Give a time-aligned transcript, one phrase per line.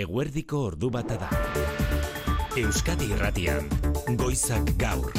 [0.00, 1.26] Eguerdiko ordu bata da.
[2.56, 3.66] Euskadi Irratian,
[4.16, 5.12] Goizak Gaur.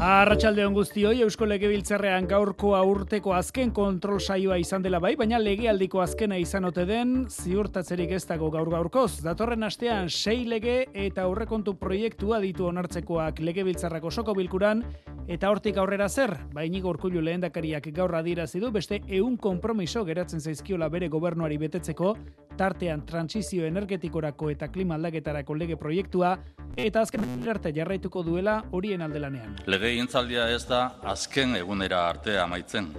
[0.00, 6.00] Arratxalde hon guztioi, Eusko Legebiltzarrean gaurkoa urteko azken kontrol saioa izan dela bai, baina legealdiko
[6.00, 9.20] azkena izan ote den, ziurtatzerik ez dago gaur gaurkoz.
[9.20, 14.86] Datorren astean, sei lege eta aurrekontu proiektua ditu onartzekoak Legebiltzarrako soko bilkuran,
[15.30, 20.88] eta hortik aurrera zer, baini gorkulu lehendakariak gaur adirazi du beste ehun konpromiso geratzen zaizkiola
[20.90, 22.16] bere gobernuari betetzeko,
[22.58, 26.32] tartean transizio energetikorako eta klima aldaketarako lege proiektua,
[26.74, 29.54] eta azken arte jarraituko duela horien aldelanean.
[29.66, 32.90] Lege legegintzaldia ez da azken egunera arte amaitzen.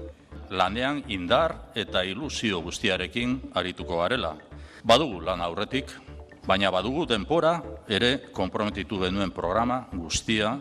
[0.52, 4.38] Lanean indar eta ilusio guztiarekin arituko garela.
[4.88, 5.92] Badugu lan aurretik,
[6.48, 7.58] baina badugu denpora
[7.90, 10.56] ere konprometitu benuen programa guztia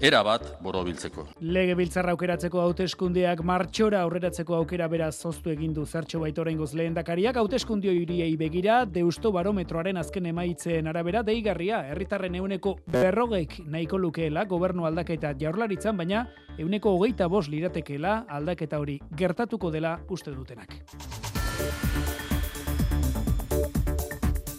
[0.00, 1.26] era bat borobiltzeko.
[1.40, 7.92] Lege biltzarra aukeratzeko hauteskundeak martxora aurreratzeko aukera beraz zoztu egin du zertxo baitorengoz lehendakariak hauteskundio
[7.92, 15.34] iriei begira deusto barometroaren azken emaitzen arabera deigarria herritarren euneko berrogeik nahiko lukeela gobernu aldaketa
[15.40, 16.26] jaurlaritzan baina
[16.58, 20.80] euneko hogeita bos liratekeela aldaketa hori gertatuko dela uste dutenak.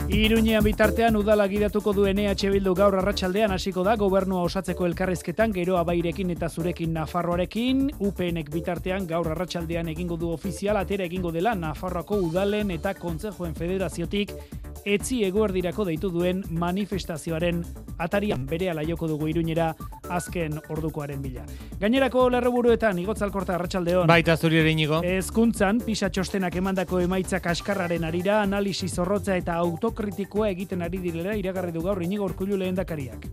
[0.06, 5.80] Iruñean bitartean udala gidatuko duen EH Bildu gaur arratsaldean hasiko da gobernua osatzeko elkarrizketan gero
[5.80, 12.22] abairekin eta zurekin Nafarroarekin UPNek bitartean gaur arratsaldean egingo du ofizial atera egingo dela Nafarroako
[12.28, 14.38] udalen eta kontzejoen federaziotik
[14.86, 17.64] etzi eguerdirako deitu duen manifestazioaren
[17.98, 19.74] atarian bere joko dugu iruñera
[20.10, 21.44] azken ordukoaren bila.
[21.80, 24.08] Gainerako lerroburuetan, igotzalkorta arratsaldeon.
[24.08, 25.02] Baita zuri ere inigo.
[25.04, 29.58] Ezkuntzan, pisa txostenak emandako emaitza kaskarraren arira, analisi zorrotza eta
[29.96, 33.28] autokritikoa egiten ari direla iragarri du gaur inigo orkulu lehen dakariak.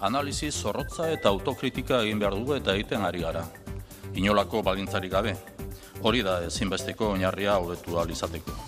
[0.00, 3.42] Analisi zorrotza eta autokritika egin behar dugu eta egiten ari gara.
[4.14, 5.34] Inolako balintzarik gabe.
[6.02, 8.67] Hori da ezinbesteko oinarria hobetu izateko.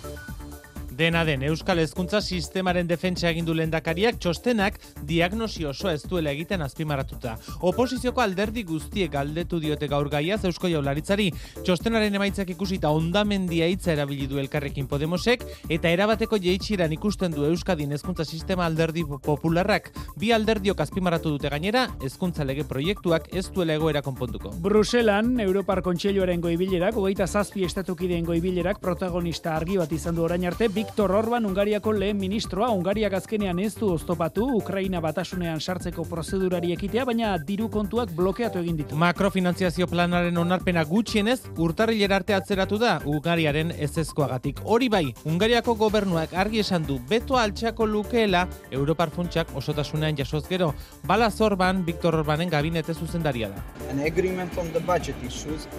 [1.01, 4.75] Dena den, Euskal Hezkuntza Sistemaren defentsa egindu lendakariak txostenak
[5.09, 7.31] diagnosi oso ez duela egiten azpimaratuta.
[7.65, 11.31] Oposizioko alderdi guztiek galdetu diote gaur gaiaz Eusko Jaularitzari.
[11.65, 17.97] Txostenaren emaitzak ikusita ondamendia hitza erabili du elkarrekin Podemosek eta erabateko jeitxiran ikusten du Euskadin
[17.97, 19.89] Hezkuntza Sistema alderdi popularrak.
[20.21, 24.53] Bi alderdiok azpimaratu dute gainera, hezkuntza lege proiektuak ez duela egoera konpontuko.
[24.61, 30.69] Bruselan, Europar Kontseiluaren goibilerak, hogeita zazpi estatukideen goibilerak protagonista argi bat izan du orain arte,
[30.69, 36.73] Big Viktor Orban Ungariako lehen ministroa Ungariak azkenean ez du oztopatu Ukraina batasunean sartzeko prozedurari
[36.75, 38.97] ekitea, baina diru kontuak blokeatu egin ditu.
[38.99, 44.59] Makrofinantziazio planaren onarpena gutxienez urtarrilera arte atzeratu da Ungariaren ezezkoagatik.
[44.65, 50.73] Hori bai, Ungariako gobernuak argi esan du beto altxako lukeela Europar funtsak osotasunean jasoz gero.
[51.07, 53.63] Bala Zorban, Viktor Orbanen gabinete zuzendaria da.
[53.89, 55.69] An agreement on the budget issues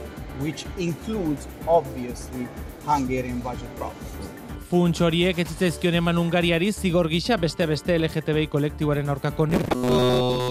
[0.41, 2.49] which includes obviously
[2.87, 4.42] Hungarian budget problems.
[4.73, 9.45] Funts horiek etzitzezkion eman Ungariari zigor gisa beste beste LGTBI kolektiboaren aurkako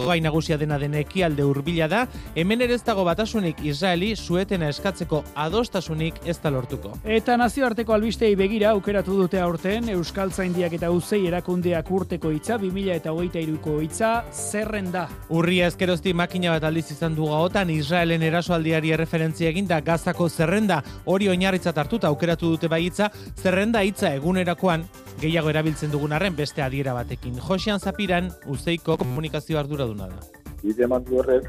[0.05, 2.03] gai nagusia dena deneki alde hurbila da,
[2.35, 6.91] hemen ere ez dago batasunik Israeli suetena eskatzeko adostasunik ez da lortuko.
[7.03, 12.99] Eta nazioarteko albistei begira aukeratu dute aurten Euskal Zaindiak eta Uzei erakundeak urteko hitza 2000
[12.99, 15.07] eta hogeita iruko hitza zerren da.
[15.33, 21.31] Urria ezkerozti makina bat aldiz izan du gaotan Israelen erasoaldiari referentzia eginda gazako zerrenda hori
[21.33, 23.09] oinarritzat hartuta aukeratu dute bai hitza
[23.41, 24.85] zerrenda hitza egunerakoan
[25.21, 27.39] gehiago erabiltzen dugun arren beste adiera batekin.
[27.39, 30.21] Josean Zapiran, uzeiko komunikazio ardura duna da.
[30.61, 31.47] Bide mandu horrek,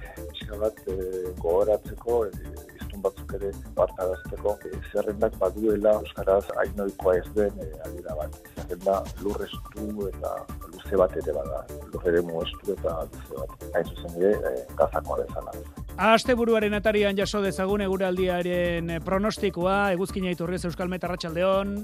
[0.60, 0.96] bat, e,
[1.40, 8.16] gogoratzeko, e, iztun batzuk ere bartarazteko, e, zerrendak baduela Euskaraz ainoikoa ez den e, adiera
[8.18, 8.38] bat.
[8.54, 10.32] Zerrenda lurrestu eta
[10.72, 11.62] luze bat ere bada.
[11.92, 13.66] Lurre muestu eta luze bat.
[13.74, 15.56] Hain zuzen ere, e, gazakoa bezala.
[16.12, 21.76] Aste buruaren atarian jaso dezagun eguraldiaren pronostikoa, eguzkina iturrez Euskal Metarratxaldeon.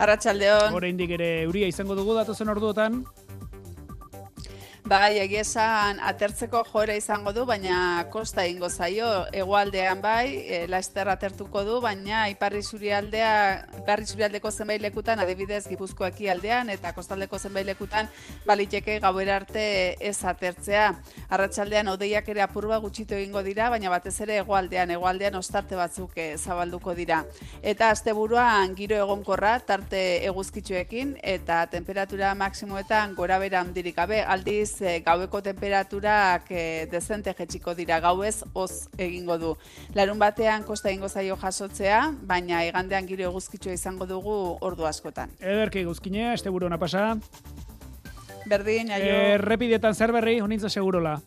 [0.00, 0.72] Arratxaldeon.
[0.76, 3.02] Hora indik ere euria izango dugu datozen orduotan.
[4.90, 9.06] Bai, egiesan atertzeko joera izango du, baina kosta ingo zaio,
[9.38, 13.28] egualdean bai, e, laester atertuko du, baina iparri zurialdea,
[13.78, 18.10] iparri zurialdeko zenbait lekutan, adibidez gipuzkoaki aldean, eta kostaldeko zenbait lekutan,
[18.48, 19.62] baliteke gauera arte
[20.08, 20.88] ez atertzea.
[21.38, 26.32] Arratsaldean odeiak ere apurba gutxitu egingo dira, baina batez ere egualdean, egualdean ostarte batzuk e,
[26.34, 27.20] zabalduko dira.
[27.62, 30.02] Eta asteburuan giro egonkorra, tarte
[30.32, 37.74] eguzkitzuekin, eta temperatura maksimoetan gora bera handirik gabe, aldiz e, gaueko temperaturak e, dezente jetxiko
[37.74, 39.54] dira gauez oz egingo du.
[39.94, 45.30] Larun batean kosta egingo zaio jasotzea, baina egandean giro eguzkitsua izango dugu ordu askotan.
[45.40, 47.18] Ederki eguzkine, este buru pasa.
[48.48, 49.12] Berdin, aio.
[49.36, 51.18] Errepidetan zer berri, honintza segurola.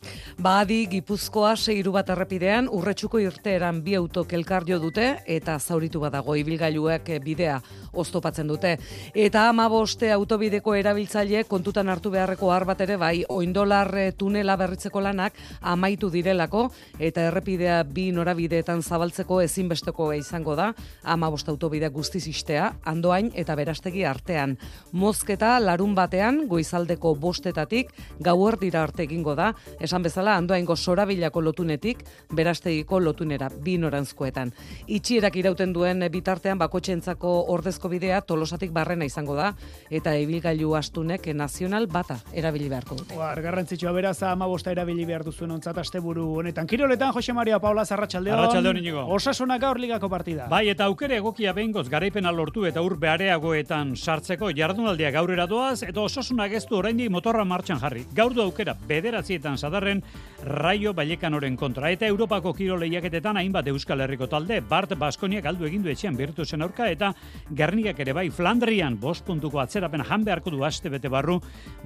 [0.41, 6.35] Badi Gipuzkoa seiru bat errepidean urretsuko irteeran bi auto kelkar jo dute eta zauritu badago
[6.39, 7.59] ibilgailuek bidea
[7.93, 8.77] oztopatzen dute.
[9.13, 14.55] Eta ama boste autobideko erabiltzaile kontutan hartu beharreko har bat ere bai oindolar eh, tunela
[14.57, 20.71] berritzeko lanak amaitu direlako eta errepidea bi norabideetan zabaltzeko ezinbesteko izango da
[21.03, 24.57] ama bost autobide guztiz istea, andoain eta berastegi artean.
[24.91, 27.91] Mozketa larun batean goizaldeko bostetatik
[28.23, 29.51] gauer dira arte egingo da,
[29.83, 34.53] esan bezala andoaingo sorabilako lotunetik berastegiko lotunera bi norantzkoetan.
[34.87, 39.51] Itxierak irauten duen bitartean bakotxentzako ordezko bidea tolosatik barrena izango da
[39.89, 43.17] eta ibilgailu astunek nazional bata erabili beharko dute.
[43.19, 46.67] Oar, garrantzitsua beraz, ama bosta erabili behar duzuen ontzat asteburu honetan.
[46.67, 48.37] Kiroletan, Jose Maria Paula Zarratxaldeon.
[48.39, 49.05] Arratsaldeon, Iñigo.
[49.13, 50.47] Osasuna gaur ligako partida.
[50.51, 56.01] Bai, eta aukere egokia behingoz garaipena lortu eta ur behareagoetan sartzeko jardunaldia gaurera doaz, eta
[56.01, 58.03] osasunak ez du oraindik motorra martxan jarri.
[58.13, 60.03] Gaur du aukera bederatzietan sadarren
[60.43, 61.89] Raio Vallecanoren kontra.
[61.89, 66.89] Eta Europako kiro lehiaketetan hainbat Euskal Herriko talde, Bart Baskonia galdu egindu etxean Virtusen aurka,
[66.91, 67.13] eta
[67.49, 71.39] Gernikak ere bai Flandrian bost puntuko atzerapen jan beharko du aste bete barru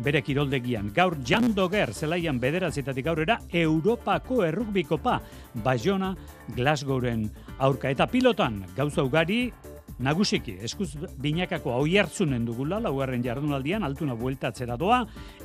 [0.03, 0.91] bere kiroldegian.
[0.93, 5.21] Gaur Jan Doger zelaian bederatzietatik aurrera Europako errukbikopa
[5.63, 6.15] Bayona
[6.55, 7.89] Glasgowren aurka.
[7.89, 9.53] Eta pilotan gauza ugari
[9.97, 14.99] Nagusiki, eskuz binakako hau jartzunen dugula, laugarren jardunaldian, altuna bueltatzera doa,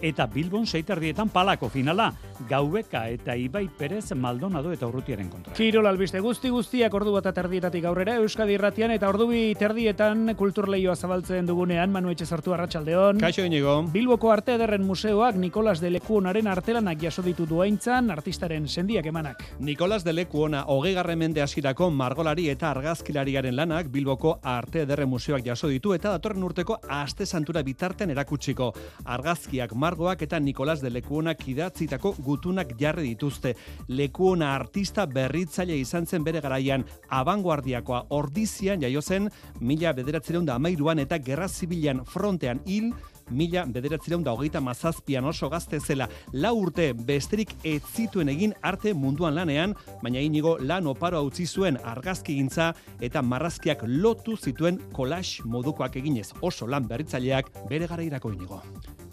[0.04, 2.10] eta Bilbon seiterdietan palako finala,
[2.50, 5.54] gaubeka eta Ibai Perez Maldonado eta Urrutiaren kontra.
[5.56, 11.48] Kirol albiste guzti guztiak ordu bat terdietatik aurrera, Euskadi irratian eta ordubi terdietan kulturleioa zabaltzen
[11.48, 13.22] dugunean, Manu Etxe sartu arratsaldeon.
[13.24, 13.78] Kaixo inigo.
[13.94, 19.42] Bilboko Arte Ederren Museoak Nikolas de Lekuonaren artelanak jaso ditu duaintzan, artistaren sendiak emanak.
[19.60, 25.68] Nikolas de Lekuona, hogei mende hasirako margolari eta argazkilariaren lanak Bilboko Arte Ederre Museoak jaso
[25.70, 28.72] ditu eta datorren urteko aste santura bitarten erakutsiko.
[29.04, 33.54] Argazkiak, margoak eta Nikolas de Lekuonak idatzitako gutunak jarri dituzte.
[33.88, 39.30] Lekuona artista berritzaile izan zen bere garaian abanguardiakoa ordizian jaio zen
[39.60, 42.92] mila bederatzereun da amairuan eta gerra zibilan frontean hil
[43.30, 48.94] mila bederatzireun da hogeita mazazpian oso gazte zela la urte besterik ez zituen egin arte
[48.94, 55.40] munduan lanean, baina inigo lan oparo utzi zuen argazki gintza eta marrazkiak lotu zituen kolax
[55.44, 58.62] modukoak eginez oso lan berritzaileak bere gara irako inigo.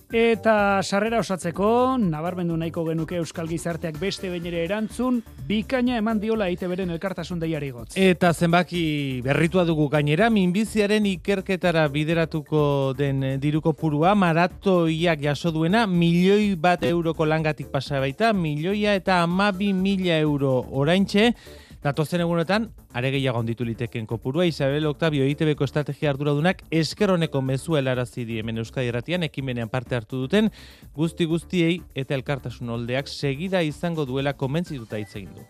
[0.09, 6.47] Eta sarrera osatzeko, nabarmendu nahiko genuke Euskal Gizarteak beste behin ere erantzun, bikaina eman diola
[6.49, 7.91] ite beren elkartasun deiari gotz.
[7.93, 15.85] Eta zenbaki berritua dugu gainera, minbiziaren ikerketara bideratuko den eh, diruko purua, maratoiak jaso duena,
[15.85, 21.35] milioi bat euroko langatik pasa baita, milioia eta amabi mila euro oraintxe,
[21.79, 28.25] Datozen egunetan, are gehiago onditu liteken kopurua, Isabel Octavio ITBko estrategia arduradunak eskeroneko mezua helarazi
[28.27, 30.51] di hemen Euskadi Erratian, ekimenean parte hartu duten,
[30.91, 35.47] guzti guztiei eta elkartasun oldeak segida izango duela komentzituta hitz egin du.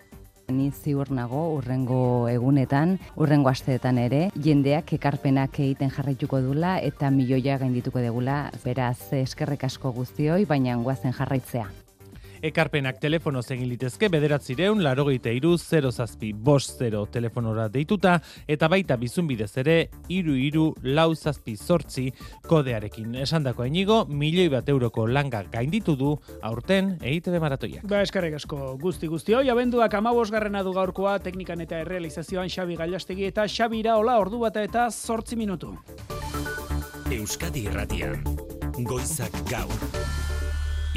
[0.54, 7.58] Ni ziur nago urrengo egunetan, urrengo asteetan ere, jendeak ekarpenak egiten jarraituko dula eta milioia
[7.58, 11.72] gaindituko degula, beraz eskerrek asko guztioi, baina guazen jarraitzea.
[12.42, 18.96] Ekarpenak telefono egin litezke bederatzireun, larogeita iru, 0 zazpi, bost 0 telefonora deituta, eta baita
[18.98, 22.08] bizun bidez ere, iru iru, lau zazpi sortzi
[22.48, 23.16] kodearekin.
[23.26, 27.84] Esan dako enigo, milioi bat euroko langa gainditu du, aurten, EITB maratoiak.
[27.90, 32.80] Ba, eskarrik asko guzti guzti hoi, abenduak amabos garrena du gaurkoa, teknikan eta errealizazioan Xabi
[32.80, 35.76] Gailastegi eta Xabi Iraola ordu bata eta sortzi minutu.
[37.12, 38.24] Euskadi Irratian,
[38.86, 40.19] Goizak Gaur.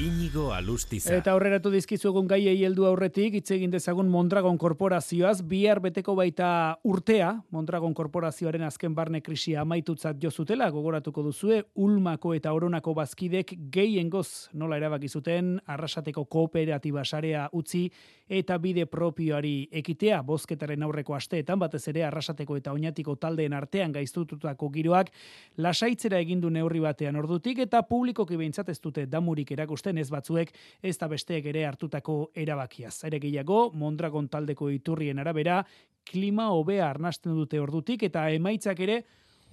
[0.02, 1.12] Inigo Alustiza.
[1.14, 6.48] Eta aurreratu dizkizuegun gaiei heldu aurretik, hitz egin dezagun Mondragon korporazioaz, bihar beteko baita
[6.82, 13.54] urtea, Mondragon korporazioaren azken barne krisia amaitutzat jo zutela, gogoratuko duzue, Ulmako eta Oronako bazkidek
[13.70, 17.84] gehiengoz nola erabaki zuten arrasateko kooperatiba sarea utzi
[18.32, 24.70] eta bide propioari ekitea bozketaren aurreko asteetan batez ere arrasateko eta oinatiko taldeen artean gaiztututako
[24.72, 25.10] giroak
[25.58, 30.52] lasaitzera egin du neurri batean ordutik eta publikoki behintzat ez dute damurik erakusten ez batzuek
[30.82, 33.04] ez da besteek ere hartutako erabakiaz.
[33.04, 35.62] Ere gehiago, Mondragon taldeko iturrien arabera,
[36.04, 39.02] klima hobea arnasten dute ordutik eta emaitzak ere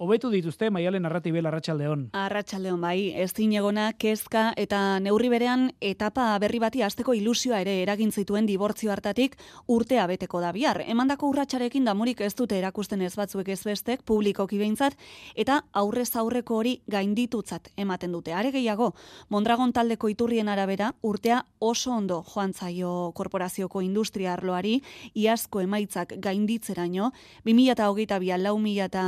[0.00, 2.06] Hobetu dituzte Maialen Arratibel Arratsaldeon.
[2.16, 8.08] Arratsaldeon bai, ez zinegona kezka eta neurri berean etapa berri bati hasteko ilusioa ere eragin
[8.08, 9.36] zituen dibortzio hartatik
[9.68, 10.80] urtea beteko da bihar.
[10.88, 14.96] Emandako urratsarekin damurik ez dute erakusten ez batzuek ez bestek publikoki behintzat
[15.36, 18.32] eta aurrez aurreko hori gainditutzat ematen dute.
[18.32, 18.94] Are gehiago,
[19.28, 24.80] Mondragon taldeko iturrien arabera urtea oso ondo joan zaio korporazioko industria arloari
[25.12, 27.12] iazko emaitzak gainditzeraino
[27.44, 29.06] 2022 lau mila eta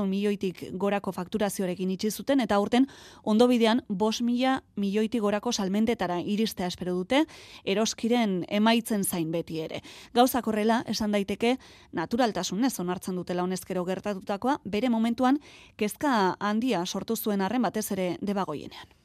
[0.00, 2.86] sortzion milioitik gorako fakturazioarekin itxi zuten, eta aurten
[3.24, 7.26] ondo bidean bos mila milioitik gorako salmentetara iristea espero dute,
[7.64, 9.82] eroskiren emaitzen zain beti ere.
[10.14, 11.58] Gauzak horrela, esan daiteke,
[11.92, 15.38] naturaltasunez onartzen dutela honezkero gertatutakoa, bere momentuan,
[15.76, 18.99] kezka handia sortu zuen arren batez ere debagoienean.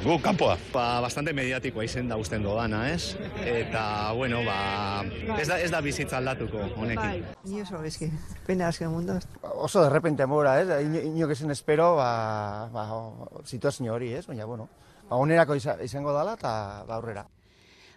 [0.00, 0.54] Gu, kanpoa.
[0.72, 3.18] Ba, bastante mediatikoa izen da usten dodana, ez?
[3.44, 3.82] Eta,
[4.16, 5.02] bueno, ba,
[5.36, 7.02] ez da, ez da bizitza aldatuko, honekin.
[7.02, 8.08] Bai, ni oso bezki,
[8.46, 9.18] pena azken mundu.
[9.52, 10.70] Oso de repente mora, ez?
[10.86, 12.86] Ino, ino que espero, ba, ba,
[13.44, 14.26] situazio hori, ez?
[14.26, 14.70] Baina, bueno,
[15.10, 16.54] ba, onerako izango dala eta
[16.88, 17.26] ba, aurrera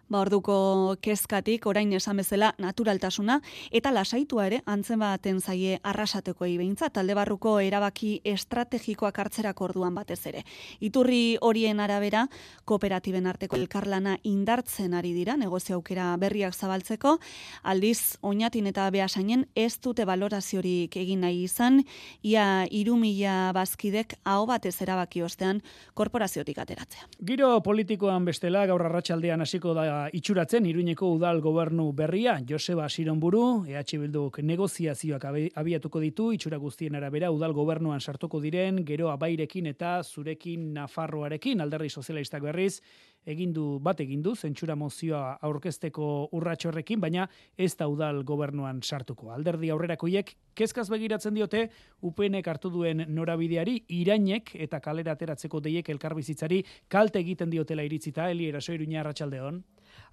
[0.09, 3.39] ba orduko kezkatik orain esan bezala naturaltasuna
[3.71, 10.19] eta lasaitua ere antzen baten zaie arrasateko ibeintza talde barruko erabaki estrategikoak hartzerako orduan batez
[10.27, 10.43] ere.
[10.79, 12.27] Iturri horien arabera
[12.65, 17.17] kooperatiben arteko elkarlana indartzen ari dira negozio aukera berriak zabaltzeko
[17.63, 21.81] aldiz oinatin eta beasainen ez dute valoraziorik egin nahi izan
[22.21, 25.61] ia 3000 bazkidek aho batez erabaki ostean
[25.93, 27.07] korporaziotik ateratzea.
[27.25, 33.97] Giro politikoan bestela gaur arratsaldean hasiko da itxuratzen Iruñeko udal gobernu berria Joseba Sironburu EH
[33.99, 40.73] Bilduk negoziazioak abiatuko ditu itxura guztien arabera udal gobernuan sartuko diren gero abairekin eta zurekin
[40.73, 42.81] Nafarroarekin alderri sozialistak berriz
[43.25, 47.27] egindu bat egindu zentsura mozioa aurkezteko urratxorrekin baina
[47.57, 49.31] ez da udal gobernuan sartuko.
[49.31, 51.67] Alderdi aurrerakoiek kezkaz begiratzen diote
[52.01, 58.29] UPNek hartu duen norabideari irainek eta kalera ateratzeko deiek elkarbizitzari kalte egiten diotela iritzita.
[58.29, 59.63] Eli Eraso Iruña Arratsaldeon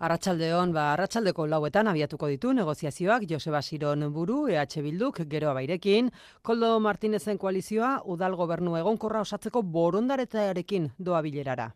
[0.07, 3.27] Arratsaldeon, ba arratsaldeko lauetan abiatuko ditu negoziazioak.
[3.31, 6.11] Joseba Siron buru EH Bilduk gero abairekin,
[6.43, 11.71] Koldo Martinezen koalizioa udal gobernu egonkorra osatzeko borondaretarekin doa bilerara.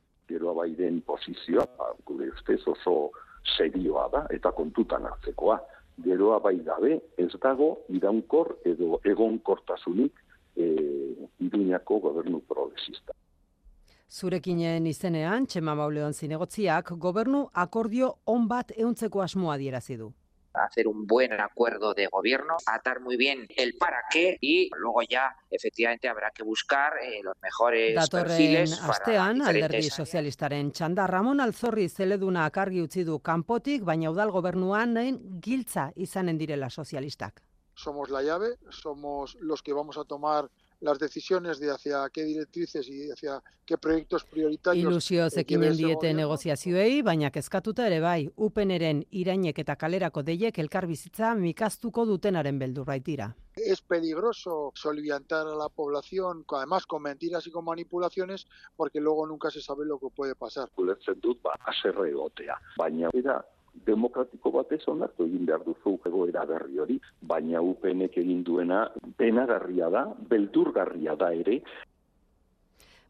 [0.65, 3.11] Gero abairen posizioa, ba, gure ustez oso
[3.57, 5.61] serioa da eta kontutan hartzekoa.
[6.05, 10.13] Gero abai gabe ez dago iraunkor edo egonkortasunik
[10.57, 10.65] e,
[11.41, 13.13] iruñako gobernu progresista.
[14.11, 20.13] Zurekinen izenean, Txema Bauleon zinegotziak, gobernu akordio on bat euntzeko asmoa dierazi du
[20.55, 25.37] hacer un buen acuerdo de gobierno, atar muy bien el para qué y luego ya
[25.51, 31.89] efectivamente habrá que buscar eh, los mejores Datorren perfiles astean, alderdi sozialistaren txanda Ramon Alzorri
[31.89, 37.43] zeleduna akargi utzi du kanpotik, baina udal gobernuan nahin giltza izanen direla sozialistak.
[37.75, 40.49] Somos la llave, somos los que vamos a tomar
[40.81, 44.91] las decisiones de hacia qué directrices y hacia qué proyectos prioritarios.
[44.91, 50.87] Ilusio zekinen eh, diete negoziazioei, baina kezkatuta ere bai, upeneren irainek eta kalerako deiek elkar
[50.87, 53.35] bizitza mikaztuko dutenaren beldur baitira.
[53.57, 59.51] Es peligroso soliviantar a la población, además con mentiras y con manipulaciones, porque luego nunca
[59.51, 60.69] se sabe lo que puede pasar.
[60.77, 62.61] Ulertzen dut, ba, aserre egotea.
[62.77, 63.45] Baina, era,
[63.87, 68.85] demokratiko batez onartu egin behar duzu egoera berri hori, baina UPNek egin duena
[69.17, 71.61] penagarria da, beldurgarria da ere.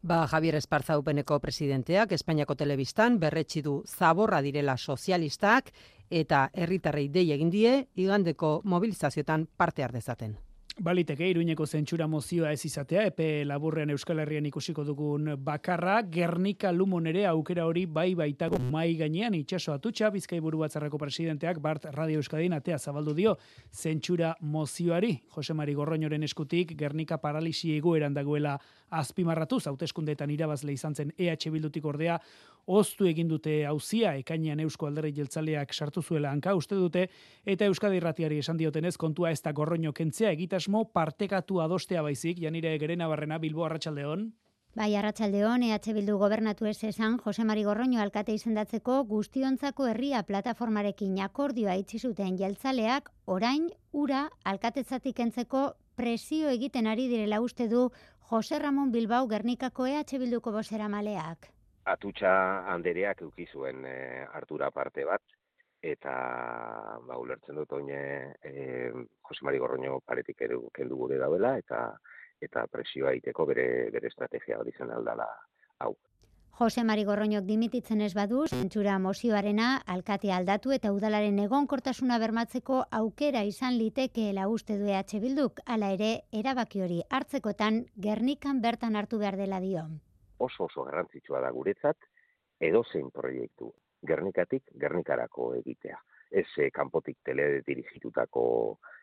[0.04, 5.70] Ba, Javier Esparza UPNeko presidenteak Espainiako telebistan berretsi du zaborra direla sozialistak
[6.10, 10.36] eta herritarrei dei egin die igandeko mobilizazioetan parte har dezaten.
[10.74, 17.06] Baliteke, iruñeko zentsura mozioa ez izatea, epe laburrean Euskal Herrian ikusiko dugun bakarra, Gernika Lumon
[17.06, 22.18] ere aukera hori bai baitago mai gainean itxaso atutxa, bizkai buru batzarrako presidenteak, Bart Radio
[22.18, 23.36] Euskadin atea zabaldu dio
[23.70, 25.12] zentsura mozioari.
[25.36, 28.58] Jose Mari Gorroñoren eskutik, Gernika paralisi egoeran dagoela
[28.98, 32.18] azpimarratu, zauteskundetan irabazle izan zen EH Bildutik ordea,
[32.66, 37.08] oztu egin dute hauzia, ekainean Eusko Alderri Jeltzaleak sartu zuela hanka, uste dute,
[37.44, 42.78] eta Euskadi Irratiari esan diotenez, kontua ez da gorroño kentzea, egitasmo partekatu adostea baizik, janire
[42.78, 44.32] gerena barrena, Bilbo Arratxaldeon.
[44.74, 51.20] Bai, Arratxaldeon, EH Bildu gobernatu ez esan, Jose Mari Gorroño alkate izendatzeko guztiontzako herria plataformarekin
[51.22, 55.62] akordioa itzi zuten jeltzaleak, orain, ura, alkatetzatik entzeko
[55.96, 57.90] presio egiten ari direla uste du
[58.30, 61.50] Jose Ramon Bilbao Gernikako EH Bilduko bosera maleak.
[61.84, 62.32] Atutxa
[62.72, 65.22] handereak euki zuen e, hartura parte bat,
[65.84, 66.14] eta
[67.04, 68.00] ba, ulertzen dut oine
[68.40, 68.90] e,
[69.28, 71.84] Jose Mari Gorroño paretik ere kendu gure dauela, eta
[72.44, 75.28] eta presioa iteko bere, bere estrategia hori zen aldala
[75.84, 75.94] hau.
[76.56, 83.42] Jose Mari Gorroñok dimititzen ez badu, zentsura mozioarena, alkate aldatu eta udalaren egonkortasuna bermatzeko aukera
[83.42, 89.34] izan litekeela uste du EH Bilduk, hala ere, erabaki hori hartzekotan Gernikan bertan hartu behar
[89.34, 89.82] dela dio.
[90.38, 91.98] Oso oso garrantzitsua da guretzat,
[92.60, 93.74] edozein proiektu,
[94.06, 95.98] Gernikatik, Gernikarako egitea.
[96.30, 98.44] Ez eh, kanpotik teledirigitutako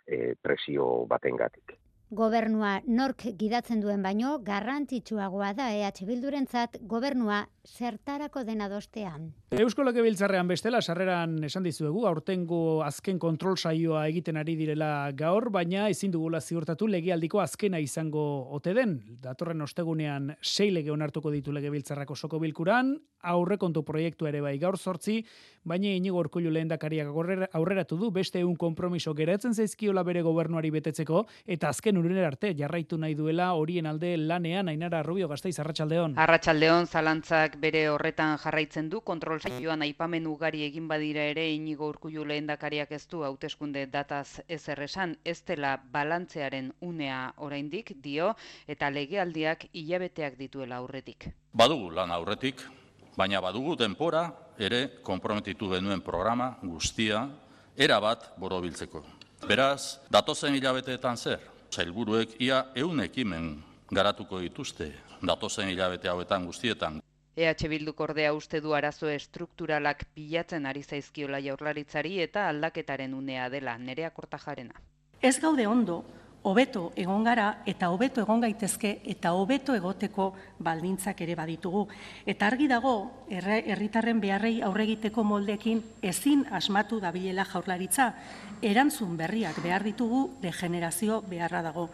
[0.07, 1.75] eh, presio batengatik.
[2.11, 9.29] Gobernua nork gidatzen duen baino garrantzitsuagoa da EH Bildurentzat gobernua zertarako dena dostean.
[9.55, 15.87] Eusko Legebiltzarrean bestela sarreran esan dizuegu aurtengo azken kontrol saioa egiten ari direla gaur, baina
[15.87, 18.25] ezin dugula ziurtatu legealdiko azkena izango
[18.57, 18.97] ote den.
[19.23, 25.21] Datorren ostegunean sei lege onartuko ditu Legebiltzarrako soko bilkuran, aurrekontu proiektu ere bai gaur sortzi,
[25.63, 27.07] baina inigo urkullu lehendakariak
[27.53, 32.97] aurreratu du beste egun konpromiso geratzen zaizkiola bere gobernuari betetzeko eta azken urunen arte jarraitu
[32.97, 36.17] nahi duela horien alde lanean Ainara Rubio Gasteiz Arratsaldeon.
[36.17, 42.25] Arratsaldeon zalantzak bere horretan jarraitzen du kontrol saioan aipamen ugari egin badira ere inigo urkullu
[42.25, 48.33] lehendakariak ez du hauteskunde dataz ezer esan ez dela balantzearen unea oraindik dio
[48.67, 51.29] eta legealdiak hilabeteak dituela aurretik.
[51.53, 52.61] Badugu lan aurretik,
[53.17, 54.29] baina badugu denpora
[54.61, 57.25] ere konprometitu denuen programa guztia
[57.77, 59.03] erabat borobiltzeko.
[59.47, 61.39] Beraz, datozen hilabeteetan zer?
[61.71, 63.55] Zailburuek ia eun ekimen
[63.91, 64.91] garatuko dituzte
[65.21, 67.01] datozen hilabete hauetan guztietan.
[67.35, 73.77] EH Bilduk ordea uste du arazo estrukturalak pilatzen ari zaizkiola jaurlaritzari eta aldaketaren unea dela
[73.77, 74.73] nerea kortajarena.
[75.21, 76.03] Ez gaude ondo,
[76.43, 81.87] hobeto egon gara eta hobeto egon gaitezke eta hobeto egoteko baldintzak ere baditugu.
[82.25, 82.93] Eta argi dago,
[83.29, 88.13] herritarren beharrei aurregiteko moldekin ezin asmatu dabilela jaurlaritza,
[88.61, 91.89] erantzun berriak behar ditugu degenerazio beharra dago.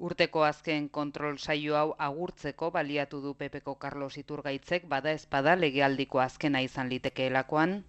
[0.00, 6.62] Urteko azken kontrol saio hau agurtzeko baliatu du Pepeko Carlos Iturgaitzek bada espada legealdiko azkena
[6.64, 7.82] izan litekeelakoan.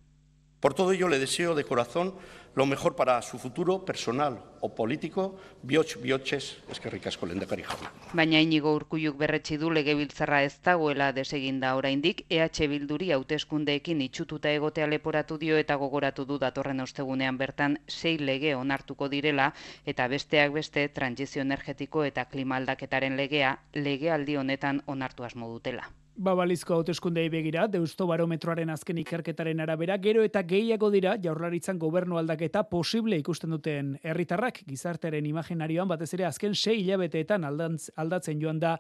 [0.62, 2.14] Por todo ello le deseo de corazón
[2.54, 7.90] lo mejor para su futuro personal o político, bihotx bihotxez eskerrik asko lehendakari jauna.
[8.14, 14.86] Baina inigo urkulluk berretsi du legebiltzarra ez dagoela deseginda oraindik EH Bilduri hauteskundeekin itxututa egotea
[14.86, 19.54] leporatu dio eta gogoratu du datorren ostegunean bertan sei lege onartuko direla
[19.86, 25.90] eta besteak beste trantsizio energetiko eta klima aldaketaren legea legealdi honetan onartu asmo dutela.
[26.22, 32.62] Babalizko hauteskundei begira, deusto barometroaren azken ikerketaren arabera, gero eta gehiago dira jaurlaritzan gobernu aldaketa
[32.70, 38.76] posible ikusten duten herritarrak gizartearen imaginarioan batez ere azken sei hilabeteetan aldatzen joan da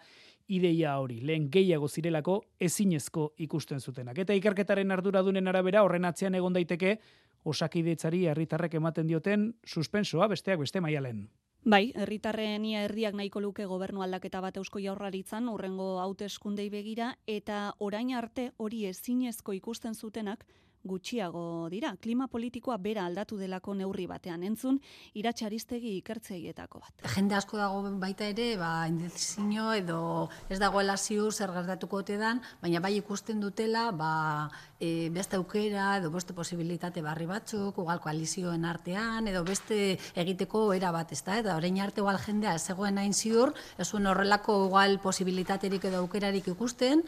[0.53, 1.17] ideia hori.
[1.25, 4.21] Lehen gehiago zirelako ezinezko ikusten zutenak.
[4.21, 6.99] Eta ikerketaren arduradunen arabera horren atzean egon daiteke
[7.41, 11.25] osakidetzari herritarrek ematen dioten suspensoa besteak beste maialen.
[11.63, 17.75] Bai, herritarren ia herriak nahiko luke gobernu aldaketa bat eusko jaurlaritzan urrengo hauteskundei begira eta
[17.77, 20.45] orain arte hori ezinezko ikusten zutenak
[20.83, 21.93] gutxiago dira.
[22.01, 24.79] Klima politikoa bera aldatu delako neurri batean entzun
[25.17, 27.05] iratxaristegi ikertzeietako bat.
[27.15, 30.01] Jende asko dago baita ere, ba, indizio edo
[30.49, 35.97] ez dagoela ziur zer gertatuko ote dan, baina bai ikusten dutela ba, e, beste aukera
[35.99, 41.37] edo beste posibilitate barri batzuk, ugal koalizioen artean, edo beste egiteko era bat, ez da?
[41.41, 46.47] Eta orain arte ugal jendea ez zegoen hain ziur, ez horrelako ugal posibilitaterik edo aukerarik
[46.51, 47.03] ikusten,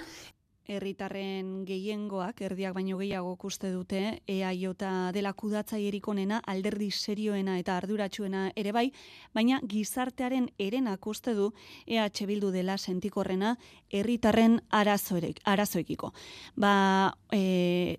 [0.67, 4.65] herritarren gehiengoak erdiak baino gehiago ikuste dute EAJ
[5.13, 8.91] dela kudatzaierik onena alderdi serioena eta arduratsuena ere bai
[9.34, 11.52] baina gizartearen erenak uste du
[11.88, 13.58] EH bildu dela sentikorrena
[13.91, 16.13] herritarren arazoekiko.
[16.56, 17.97] Ba e,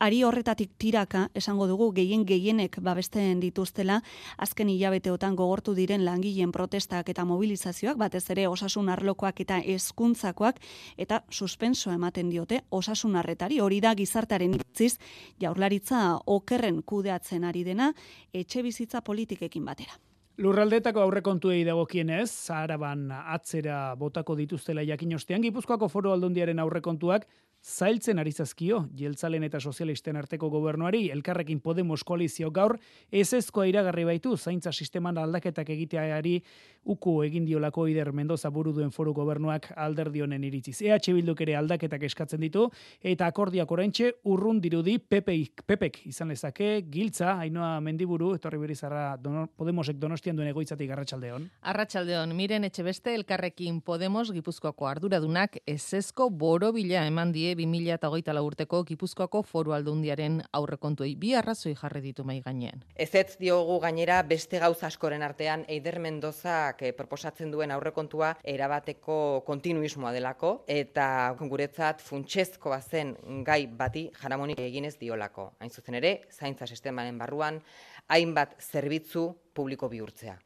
[0.00, 4.00] ari horretatik tiraka esango dugu gehien gehienek babesten dituztela
[4.38, 10.60] azken hilabeteotan gogortu diren langileen protestak eta mobilizazioak batez ere osasun arlokoak eta hezkuntzakoak
[10.96, 14.96] eta suspensoa ematen diote osasun arretari hori da gizartaren itziz
[15.40, 17.92] jaurlaritza okerren kudeatzen ari dena
[18.32, 20.00] etxe bizitza politikekin batera.
[20.40, 27.26] Lurraldetako aurrekontuei dagokienez, Zaharaban atzera botako dituztela jakin ostean, Gipuzkoako foro aldundiaren aurrekontuak
[27.62, 32.78] zailtzen ari zazkio, jeltzalen eta sozialisten arteko gobernuari, elkarrekin Podemos koalizio gaur,
[33.12, 36.40] ez ezkoa iragarri baitu, zaintza sisteman aldaketak egiteari
[36.84, 40.80] uku egin diolako ider Mendoza buru duen foru gobernuak alderdionen iritziz.
[40.80, 42.70] EH Bilduk ere aldaketak eskatzen ditu,
[43.02, 49.46] eta akordiak oraintxe urrun dirudi Pepek, Pepek izan lezake, giltza, hainoa mendiburu, etorri berizarra dono,
[49.56, 51.44] Podemosek donostian duen egoitzatik arratsaldeon.
[51.60, 58.82] Arratsaldeon, miren etxe beste elkarrekin Podemos Gipuzkoako arduradunak ez ezko borobila eman die 2008 urteko
[58.84, 62.84] Gipuzkoako foru aldundiaren aurrekontuei bi arrazoi jarri ditu mai gainean.
[62.94, 69.42] Ez ez diogu gainera beste gauza askoren artean Eider Mendozak eh, proposatzen duen aurrekontua erabateko
[69.46, 75.52] kontinuismoa delako eta guretzat funtsezkoa zen gai bati jaramonik eginez diolako.
[75.60, 77.60] Hain zuzen ere, zaintza sistemaren barruan
[78.08, 80.36] hainbat zerbitzu publiko bihurtzea.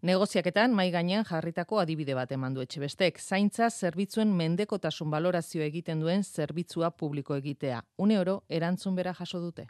[0.00, 6.24] Negoziaketan mai gainean jarritako adibide bat eman du etxebestek, zaintza zerbitzuen mendekotasun balorazio egiten duen
[6.24, 7.82] zerbitzua publiko egitea.
[8.00, 9.66] Une oro erantzun bera jaso dute.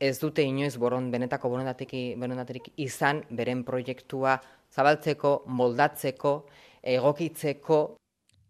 [0.00, 4.40] Ez dute inoiz boron benetako borondaterik izan beren proiektua
[4.74, 6.34] zabaltzeko, moldatzeko,
[6.82, 7.78] egokitzeko.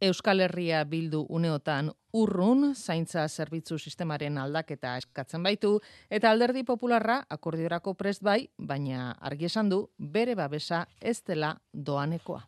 [0.01, 5.73] Euskal Herria bildu uneotan urrun zaintza zerbitzu sistemaren aldaketa eskatzen baitu
[6.09, 12.45] eta alderdi popularra akordiorako prest bai, baina argi esan du bere babesa ez dela doanekoa.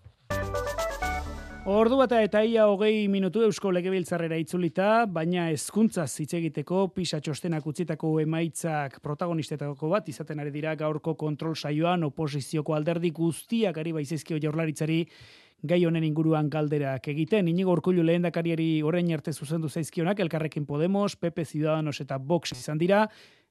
[1.70, 7.66] Ordu bata eta ia hogei minutu Eusko Legebiltzarrera itzulita, baina hezkuntza hitz egiteko pisa txostenak
[7.66, 14.38] utzitako emaitzak protagonistetako bat izaten ari dira gaurko kontrol saioan oposizioko alderdi guztiak ari baizizkio
[14.40, 15.02] jaurlaritzari
[15.62, 17.48] gai honen inguruan galderak egiten.
[17.48, 23.06] Inigo Urkullu lehendakariari orain arte zuzendu zaizkionak elkarrekin Podemos, PP Ciudadanos eta Vox izan dira.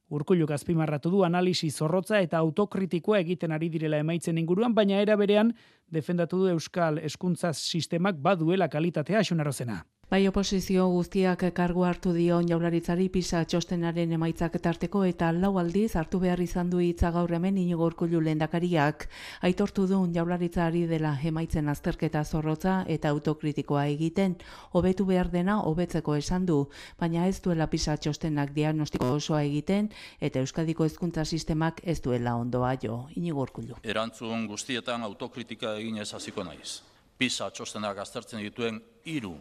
[0.09, 5.53] Urkullu azpimarratu du analisi zorrotza eta autokritikoa egiten ari direla emaitzen inguruan, baina era berean
[5.91, 9.83] defendatu du Euskal Hezkuntza Sistemak baduela kalitatea xunarozena.
[10.09, 16.17] Bai oposizio guztiak kargu hartu dio jaularitzari pisa txostenaren emaitzak tarteko eta lau aldiz hartu
[16.23, 19.05] behar izan du hitza gaur hemen inigo urkullu lendakariak.
[19.45, 24.33] Aitortu du jaularitzari dela emaitzen azterketa zorrotza eta autokritikoa egiten,
[24.73, 26.57] hobetu behar dena hobetzeko esan du,
[26.97, 32.73] baina ez duela pisa txostenak diagnostiko osoa egiten eta Euskadiko hezkuntza sistemak ez duela ondoa
[32.81, 33.77] jo, inigo urkullu.
[33.83, 36.81] Erantzun guztietan autokritika egin ez hasiko naiz.
[37.15, 39.37] Pisa txostenak aztertzen dituen hiru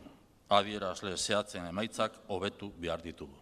[0.48, 3.36] adierazle zehatzen emaitzak hobetu behar ditugu.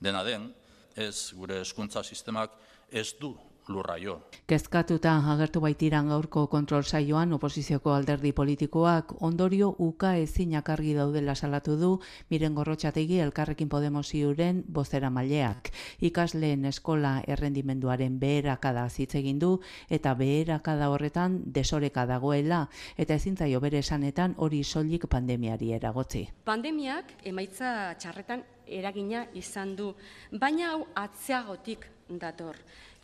[0.00, 0.48] Dena den,
[0.96, 2.56] ez gure eskuntza sistemak
[2.90, 3.36] ez du
[3.70, 4.20] lurraio.
[4.50, 11.76] Kezkatuta agertu baitiran gaurko kontrol saioan oposizioko alderdi politikoak ondorio uka ezinak argi daudela salatu
[11.80, 11.90] du
[12.30, 15.70] miren gorrotxategi elkarrekin Podemos iuren bozera maileak.
[16.00, 23.78] Ikasleen eskola errendimenduaren beherakada hitz egin du eta beherakada horretan desoreka dagoela eta ezintzaio bere
[23.78, 26.26] esanetan hori soilik pandemiari eragotzi.
[26.44, 29.94] Pandemiak emaitza txarretan eragina izan du,
[30.32, 31.86] baina hau atzeagotik
[32.18, 32.56] dator.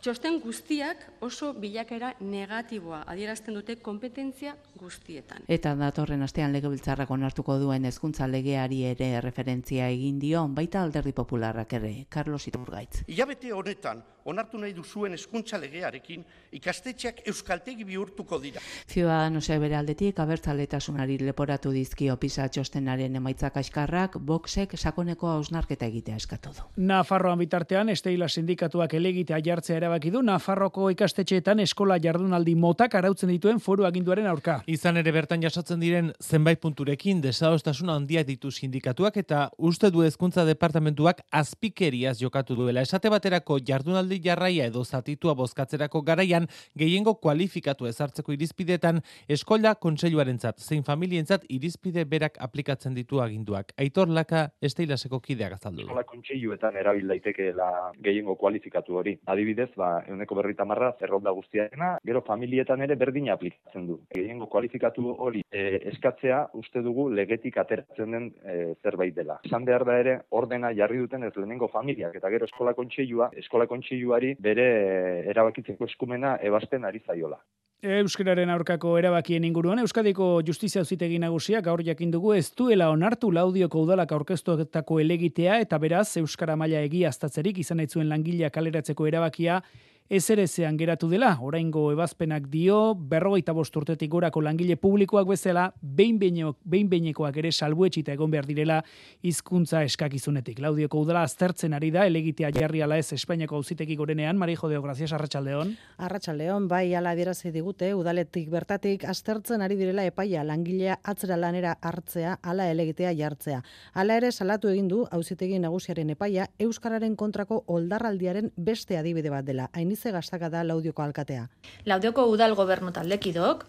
[0.07, 5.43] Txosten guztiak oso bilakera negatiboa adierazten dute kompetentzia guztietan.
[5.51, 11.75] Eta datorren astean legebiltzarrak onartuko duen hezkuntza legeari ere referentzia egin dio, baita alderdi popularrak
[11.81, 13.03] ere, Carlos Iturgaitz.
[13.11, 16.23] Ilabete honetan, onartu nahi duzuen hezkuntza legearekin
[16.55, 18.63] ikastetxeak euskaltegi bihurtuko dira.
[18.87, 26.55] Ciudadanosek bere aldetik abertzaletasunari leporatu dizkio pisa txostenaren emaitzak askarrak, boxek sakoneko hausnarketa egitea eskatu
[26.55, 26.71] du.
[26.87, 33.59] Nafarroan bitartean, esteila sindikatuak elegitea jartzea erabaki du, Nafarroko ikastetxeetan eskola jardunaldi motak arautzen dituen
[33.61, 34.59] foru aginduaren aurka.
[34.69, 40.45] Izan ere bertan jasotzen diren zenbait punturekin desadostasuna handiak ditu sindikatuak eta uste du hezkuntza
[40.45, 42.83] departamentuak azpikeriaz jokatu duela.
[42.83, 50.85] Esate baterako jardunaldi jarraia edo zatitua bozkatzerako garaian gehiengo kualifikatu ezartzeko irizpidetan eskola kontseiluarentzat zein
[50.85, 53.73] familientzat irizpide berak aplikatzen ditu aginduak.
[53.81, 55.87] Aitor Laka esteilaseko kideak azaldu.
[55.87, 57.71] Eskola kontseiluetan erabil daitekeela
[58.05, 59.17] gehiengo kualifikatu hori.
[59.27, 63.99] Adibidez, ba, euneko berrita marra, zerronda guztiarena, gero familietan ere berdina aplikatzen du.
[64.15, 69.39] Gehiengo kualifikatu hori e, eskatzea uste dugu legetik ateratzen den e, zerbait dela.
[69.49, 73.69] Esan behar da ere, ordena jarri duten ez lehenengo familiak, eta gero eskola kontseilua, eskola
[73.71, 77.41] kontseiluari bere e, erabakitzeko eskumena ebazten ari zaiola.
[77.87, 83.85] Euskararen aurkako erabakien inguruan, Euskadiko Justizia Auzitegi Nagusiak gaur jakin dugu ez duela onartu laudioko
[83.85, 89.61] udalak aurkeztuetako elegitea eta beraz Euskara maila egiaztatzerik izan zuen langilea kaleratzeko erabakia
[90.09, 97.37] ezerezean geratu dela, oraingo ebazpenak dio, berrogeita bost urtetik gorako langile publikoak bezala, behin behinekoak
[97.43, 98.83] ere salbuetxita egon behar direla
[99.27, 100.61] hizkuntza eskakizunetik.
[100.63, 105.13] Laudioko udala aztertzen ari da, elegitea jarri ala ez Espainiako auzitegi gorenean, Mari Jodeo, gracias,
[105.13, 105.75] Arratxaldeon.
[105.99, 112.39] Arratxaldeon, bai, ala adierazi digute, udaletik bertatik aztertzen ari direla epaia langilea atzera lanera hartzea,
[112.43, 113.63] ala elegitea jartzea.
[113.95, 119.71] Hala ere salatu egin du auzitegi nagusiaren epaia Euskararen kontrako oldarraldiaren beste adibide bat dela.
[119.73, 121.47] Hain Ize Gastaka da Laudioko alkatea.
[121.89, 123.65] Laudioko udal gobernu taldekidok,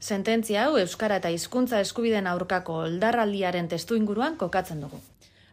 [0.00, 5.00] sententzia hau Euskara eta hizkuntza eskubiden aurkako oldarraldiaren testu inguruan kokatzen dugu.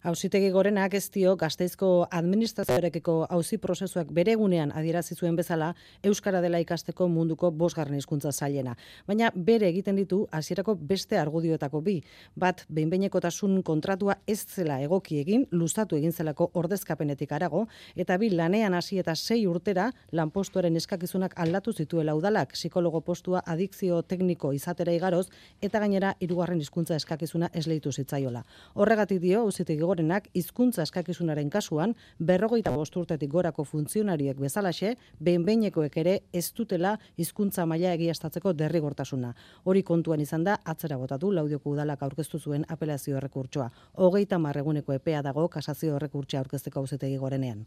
[0.06, 5.72] Hauzitegi gorenak ez dio gazteizko administrazioarekeko hauzi prozesuak bere egunean adierazi zuen bezala
[6.06, 8.76] Euskara dela ikasteko munduko bosgarren hizkuntza zailena.
[9.08, 11.96] Baina bere egiten ditu hasierako beste argudioetako bi.
[12.38, 17.64] Bat, behinbeinekotasun kontratua ez zela egoki egin, luzatu egin zelako ordezkapenetik arago,
[17.96, 24.04] eta bi lanean hasi eta sei urtera lanpostuaren eskakizunak aldatu zituela udalak, psikologo postua adikzio
[24.04, 25.26] tekniko izatera igaroz,
[25.64, 28.46] eta gainera hirugarren hizkuntza eskakizuna esleitu zitzaiola.
[28.76, 36.52] Horregatik dio, hauzitegi gorenak hizkuntza eskakizunaren kasuan berrogeita bosturtetik gorako funtzionariek bezalaxe, behin-behinekoek ere ez
[36.58, 39.34] dutela hizkuntza maila egiaztatzeko derrigortasuna.
[39.64, 43.70] Hori kontuan izan da, atzera botatu laudioko udalak aurkeztu zuen apelazio errekurtsoa.
[43.96, 47.66] Hogeita marreguneko epea dago kasazio errekurtsoa aurkezteko auzetegi gorenean.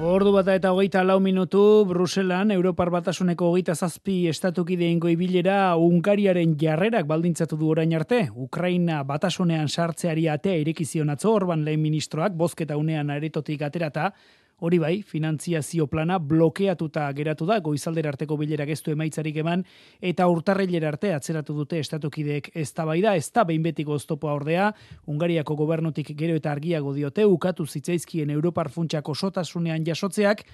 [0.00, 7.04] Ordu bata eta hogeita lau minutu, Bruselan, Europar Batasuneko hogeita zazpi estatukideen goibilera Ungariaren jarrerak
[7.06, 8.22] baldintzatu du orain arte.
[8.32, 14.14] Ukraina Batasunean sartzeari atea irekizion atzo, orban lehen ministroak, bozketa unean aretotik aterata,
[14.60, 19.62] Hori bai, finantziazio plana blokeatuta geratu da, goizaldera arteko bilera geztu emaitzarik eman,
[20.04, 24.34] eta urtarrilera arte atzeratu dute estatukideek ez da bai da, ez da behin betiko oztopoa
[24.36, 24.68] ordea,
[25.08, 30.44] Ungariako gobernutik gero eta argiago diote, ukatu zitzaizkien Europar funtsak osotasunean jasotzeak,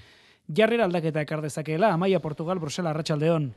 [0.48, 3.52] jarrera aldaketa ekardezakela, Amaia Portugal, Brusela, Arratxaldeon.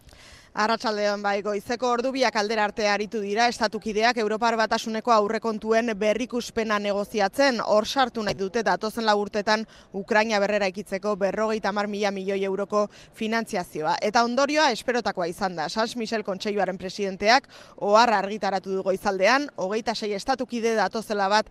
[0.54, 7.86] Arratsaldean bai goizeko ordubiak aldera arte aritu dira estatukideak Europar Batasuneko aurrekontuen berrikuspena negoziatzen hor
[7.86, 13.97] sartu nahi dute datozen la urtetan Ukraina berrera ikitzeko berrogeita mar mila milioi euroko finantziazioa.
[14.02, 15.69] Eta ondorioa esperotakoa izan da.
[15.69, 17.47] Sans Michel Kontseiluaren presidenteak
[17.78, 21.45] oharra argitaratu du goizaldean, hogeita sei estatukide datozela bat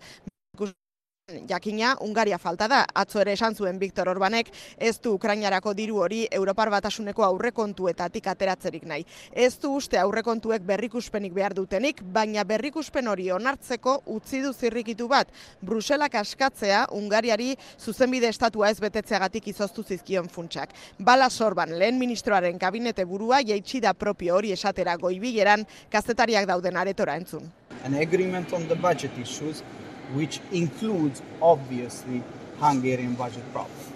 [1.47, 6.23] Jakina, Ungaria falta da, atzo ere esan zuen Viktor Orbanek, ez du Ukrainarako diru hori
[6.31, 9.05] Europar Batasuneko aurrekontuetatik ateratzerik nahi.
[9.31, 15.29] Ez du uste aurrekontuek berrikuspenik behar dutenik, baina berrikuspen hori onartzeko utzi du zirrikitu bat,
[15.61, 20.73] Bruselak askatzea Ungariari zuzenbide estatua ez betetzeagatik izoztu zizkion funtsak.
[20.99, 27.15] Bala sorban, lehen ministroaren kabinete burua jaitsi da propio hori esatera goibileran, kazetariak dauden aretora
[27.19, 27.51] entzun.
[27.85, 29.63] An agreement on the budget issues
[30.15, 32.23] which includes obviously
[32.59, 33.89] Hungarian budget problems.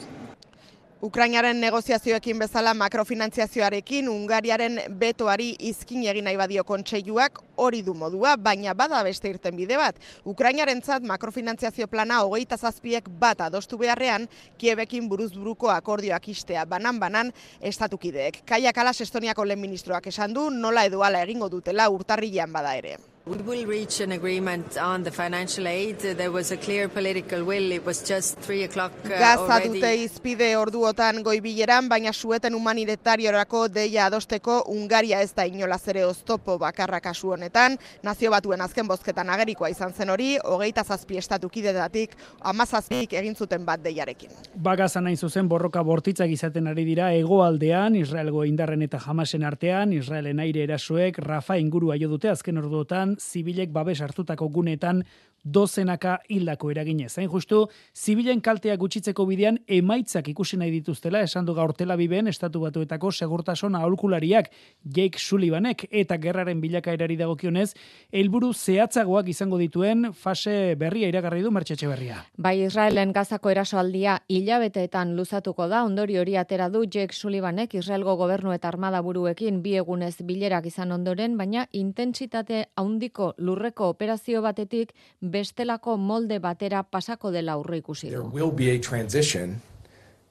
[1.03, 8.71] Ukrainaren negoziazioekin bezala makrofinantziazioarekin Ungariaren betoari izkin egin nahi badio kontseiluak hori du modua, baina
[8.73, 9.99] bada beste irten bide bat.
[10.23, 18.45] Ukrainarentzat makrofinantziazio plana hogeita zazpiek bat adostu beharrean, Kiebekin buruz buruko akordioak istea banan-banan estatukideek.
[18.45, 22.95] Kaia Kalas Estoniako lehen ministroak esan du, nola edo ala egingo dutela urtarrilean bada ere.
[23.25, 25.99] We will reach an agreement on the financial aid.
[25.99, 27.71] There was a clear political will.
[27.71, 34.09] It was just 3 o'clock uh, Gaza dute izpide orduotan goibileran, baina sueten humanitariorako deia
[34.09, 37.77] adosteko Ungaria ez da inolaz ere oztopo bakarra kasu honetan.
[38.03, 43.79] Nazio batuen azken bozketan agerikoa izan zen hori, hogeita zazpi estatukidetatik, amazazpik egin zuten bat
[43.87, 44.35] deiarekin.
[44.67, 50.43] Bagaza nahi zuzen borroka bortitzak izaten ari dira hegoaldean, Israelgo indarren eta jamasen artean, Israelen
[50.43, 55.03] aire erasoek, Rafa ingurua jo dute azken orduotan, zibilek babes hartutako gunetan
[55.43, 57.11] dozenaka hildako eraginez.
[57.13, 62.61] Zain justu, zibilen kalteak gutxitzeko bidean emaitzak ikusi nahi dituztela, esan du gaur Tel estatu
[62.61, 64.49] batuetako segurtasun aholkulariak
[64.83, 67.73] Jake Sullivanek eta gerraren bilakaerari dagokionez,
[68.11, 72.23] helburu zehatzagoak izango dituen fase berria iragarri du martxetxe berria.
[72.37, 78.53] Bai Israelen gazako erasoaldia hilabeteetan luzatuko da, ondori hori atera du Jake Sullivanek Israelgo gobernu
[78.53, 84.93] eta armada buruekin bi egunez bilerak izan ondoren, baina intentsitate haundiko lurreko operazio batetik
[85.33, 88.23] bestelako molde batera pasako dela aurre ikusi du.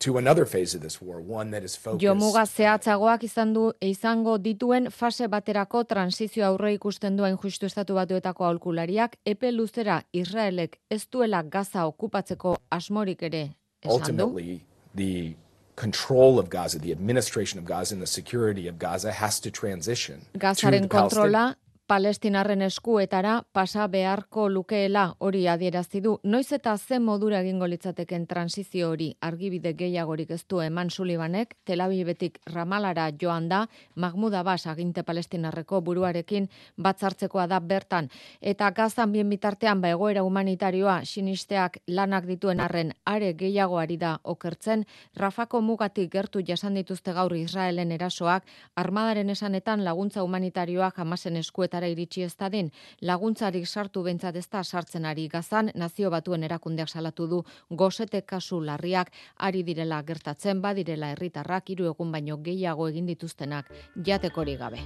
[0.02, 2.02] to another phase of this war, one that is focused.
[2.02, 8.48] Jomuga zehatzagoak izan du izango dituen fase baterako transizio aurre ikusten duen justu estatu batuetako
[8.48, 13.44] aholkulariak epe luzera Israelek ez duela Gaza okupatzeko asmorik ere
[13.82, 14.26] esan du.
[14.26, 14.60] Ultimately,
[14.94, 15.36] the
[15.76, 20.26] control of Gaza, the administration of Gaza and the security of Gaza has to transition.
[20.34, 21.54] Gazaren kontrola
[21.92, 26.14] palestinarren eskuetara pasa beharko lukeela hori adierazti du.
[26.24, 29.10] Noiz eta ze modura egingo litzateken transizio hori?
[29.20, 35.82] Argibide gehiagorik ez du eman Sulibanek, Tel Avivetik Ramalara joan da, Mahmud Abbas aginte palestinarreko
[35.82, 38.08] buruarekin batzartzekoa da bertan.
[38.40, 44.86] Eta gazan bien bitartean ba egoera humanitarioa sinisteak lanak dituen arren are gehiagoari da okertzen,
[45.14, 52.22] Rafako mugatik gertu jasan dituzte gaur Israelen erasoak, armadaren esanetan laguntza humanitarioa jamasen eskuetara iritsi
[52.22, 57.42] ez dadin, laguntzarik sartu bentsat ez da sartzen ari gazan, nazio batuen erakundeak salatu du.
[57.70, 63.72] Gozete kasu larriak ari direla gertatzen badirela herritarrak hiru egun baino gehiago egin dituztenak.
[64.06, 64.82] Jatekori gabe.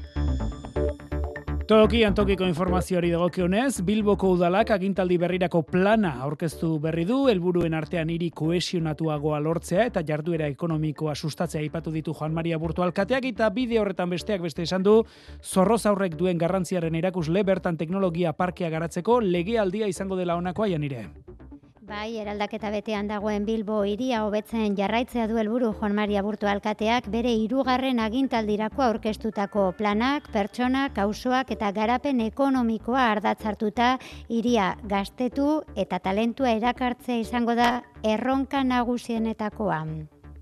[1.67, 8.29] Toki antokiko informazioari dagokionez, Bilboko udalak agintaldi berrirako plana aurkeztu berri du, helburuen artean hiri
[8.31, 14.15] koesionatuagoa lortzea eta jarduera ekonomikoa sustatzea aipatu ditu Juan Maria Burtu Alkateak eta bide horretan
[14.15, 15.01] besteak beste esan du,
[15.43, 21.09] zorroz aurrek duen garrantziaren erakusle bertan teknologia parkea garatzeko legealdia izango dela honakoa janire.
[21.87, 27.31] Bai, eraldaketa betean dagoen Bilbo iria hobetzen jarraitzea du helburu Juan Maria Burto alkateak bere
[27.31, 33.93] hirugarren agintaldirako aurkeztutako planak, pertsonak, auzoak eta garapen ekonomikoa ardatzartuta
[34.27, 37.71] iria gaztetu eta talentua erakartzea izango da
[38.03, 39.81] erronka nagusienetakoa.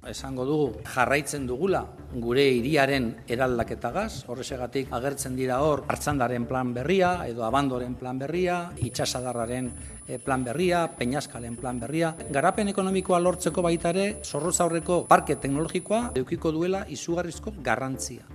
[0.08, 1.82] Esango dugu jarraitzen dugula
[2.24, 9.70] gure hiriaren eraldaketagaz, horresegatik agertzen dira hor hartzandaren plan berria edo abandoren plan berria, itxasadarraren
[9.72, 9.93] eh,
[10.24, 12.14] plan berria, peñaskalen plan berria.
[12.30, 18.26] Garapen ekonomikoa lortzeko baita ere, zorrozaurreko parke teknologikoa eukiko duela izugarrizko garrantzia.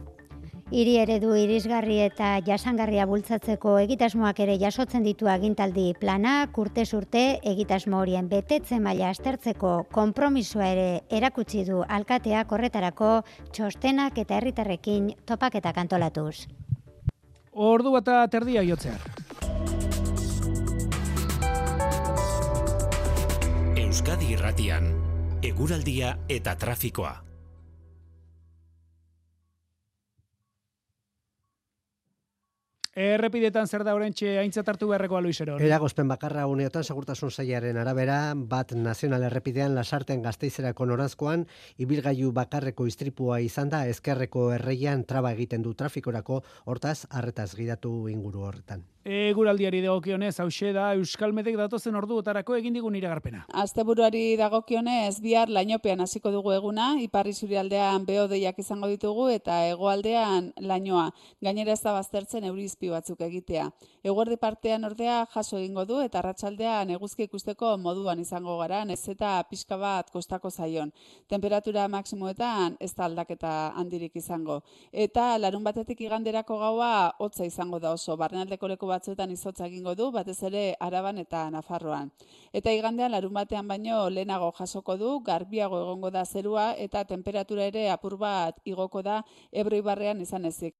[0.69, 7.97] Hiri eredu irisgarri eta jasangarria bultzatzeko egitasmoak ere jasotzen ditu agintaldi plana, urte urte egitasmo
[7.97, 16.45] horien betetze maila astertzeko konpromisoa ere erakutsi du alkateak horretarako txostenak eta herritarrekin topaketa kantolatuz.
[17.51, 19.01] Ordu eta terdia jotzear.
[23.89, 24.83] Euskadi Irratian,
[25.41, 27.09] eguraldia eta trafikoa.
[32.93, 35.55] Errepidetan zer da orentxe aintzat hartu beharreko Luisero.
[35.57, 38.19] Eragozpen bakarra uneotan segurtasun sailaren arabera,
[38.53, 41.47] bat nazional errepidean lasarten gazteizerako norazkoan,
[41.81, 48.45] ibilgailu bakarreko istripua izan da ezkerreko erreian traba egiten du trafikorako, hortaz, arretaz gidatu inguru
[48.51, 48.85] horretan.
[49.05, 53.45] Eguraldiari dagokionez, hause da Euskal Medek datozen orduotarako egin digun iragarpena.
[53.61, 61.09] Asteburuari dagokionez, bihar lainopean hasiko dugu eguna, iparri zurialdean beodeiak izango ditugu eta hegoaldean lainoa.
[61.41, 63.69] Gainera ez da baztertzen eurizpi batzuk egitea.
[64.01, 69.31] Eguerdi partean ordea jaso egingo du eta arratsaldean eguzki ikusteko moduan izango gara, ez eta
[69.49, 70.93] pixka bat kostako zaion.
[71.27, 74.61] Temperatura maksimoetan ez da aldaketa handirik izango.
[74.93, 78.15] Eta larun batetik iganderako gaua hotza izango da oso.
[78.15, 82.13] Barrenaldeko leku batzuetan izotza egingo du, batez ere Araban eta Nafarroan.
[82.53, 87.89] Eta igandean larun batean baino lehenago jasoko du, garbiago egongo da zerua eta temperatura ere
[87.89, 90.77] apur bat igoko da Ebro Ibarrean izan ezik.